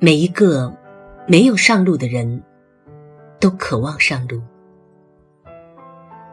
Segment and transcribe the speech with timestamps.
[0.00, 0.72] 每一个
[1.26, 2.40] 没有上路的人，
[3.40, 4.40] 都渴望上路；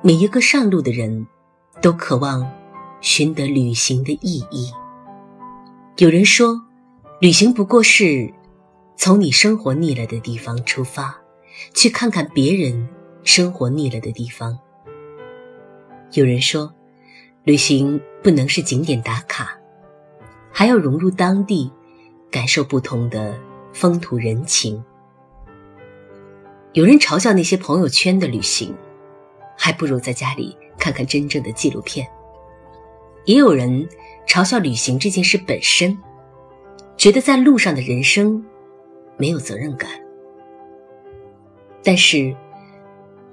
[0.04, 1.26] 每一个上路的人，
[1.82, 2.48] 都渴望
[3.02, 4.72] 寻得旅行的意义。
[5.98, 6.62] 有人说，
[7.20, 8.32] 旅行不过是
[8.98, 11.20] 从你生活腻了的地方出发，
[11.74, 12.88] 去看看别人
[13.24, 14.60] 生活腻了的地方。
[16.12, 16.72] 有人说，
[17.44, 19.58] 旅行不能是景点打卡，
[20.52, 21.72] 还要融入当地，
[22.30, 23.36] 感受不同的。
[23.76, 24.82] 风土人情，
[26.72, 28.74] 有人嘲笑那些朋友圈的旅行，
[29.58, 32.08] 还不如在家里看看真正的纪录片。
[33.26, 33.86] 也有人
[34.26, 35.98] 嘲笑旅行这件事本身，
[36.96, 38.42] 觉得在路上的人生
[39.18, 39.90] 没有责任感。
[41.84, 42.34] 但是，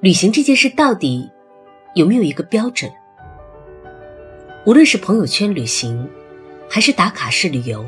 [0.00, 1.30] 旅行这件事到底
[1.94, 2.90] 有没有一个标准？
[4.66, 6.10] 无论是朋友圈旅行，
[6.68, 7.86] 还是打卡式旅游，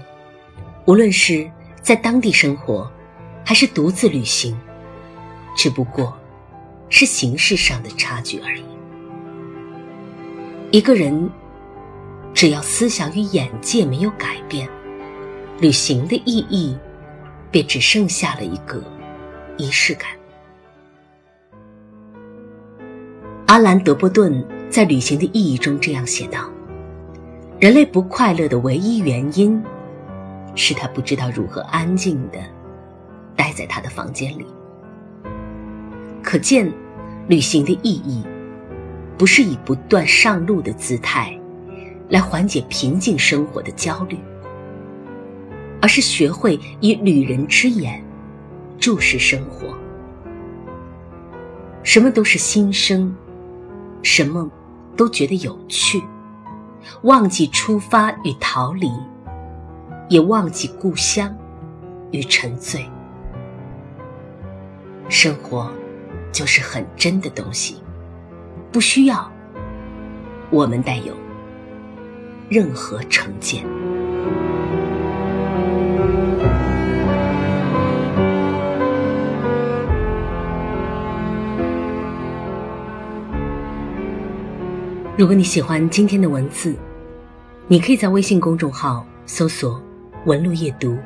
[0.87, 1.50] 无论是。
[1.85, 2.91] 在当地生活，
[3.45, 4.57] 还是独自旅行，
[5.55, 6.17] 只不过
[6.89, 8.65] 是形式上的差距而已。
[10.71, 11.31] 一个人
[12.33, 14.67] 只要思想与眼界没有改变，
[15.61, 16.75] 旅行的意义
[17.51, 18.83] 便只剩下了一个
[19.59, 20.09] 仪式感。
[23.45, 26.51] 阿兰·德波顿在《旅行的意义》中这样写道
[27.61, 29.62] ：“人类不快乐的唯一原因。”
[30.55, 32.38] 是他不知道如何安静的
[33.36, 34.47] 待在他的房间里。
[36.22, 36.72] 可见，
[37.28, 38.24] 旅行的意义，
[39.19, 41.38] 不是以不断上路的姿态，
[42.08, 44.19] 来缓解平静生活的焦虑，
[45.80, 48.02] 而是学会以旅人之眼
[48.78, 49.77] 注视生活。
[51.82, 53.14] 什么都是新生，
[54.02, 54.50] 什么
[54.97, 56.02] 都觉得有趣，
[57.02, 58.91] 忘记出发与逃离。
[60.08, 61.34] 也忘记故乡
[62.10, 62.88] 与沉醉，
[65.08, 65.70] 生活
[66.31, 67.76] 就是很真的东西，
[68.70, 69.31] 不需要
[70.50, 71.14] 我们带有
[72.50, 73.64] 任何成见。
[85.16, 86.76] 如果你喜欢今天的文字，
[87.69, 89.81] 你可以在微信公众号搜索。
[90.25, 90.99] 文路夜读，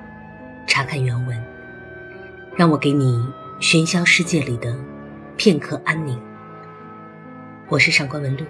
[0.64, 1.36] 查看原文，
[2.56, 3.26] 让我给你
[3.58, 4.72] 喧嚣世界里的
[5.36, 6.16] 片刻安宁。
[7.66, 8.44] 我是上官文路，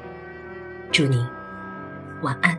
[0.92, 1.26] 祝你
[2.20, 2.54] 晚安。